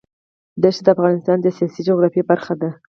دښتې 0.61 0.83
د 0.85 0.87
افغانستان 0.95 1.37
د 1.41 1.47
سیاسي 1.57 1.81
جغرافیه 1.87 2.23
برخه 2.31 2.53
ده. 2.61 2.69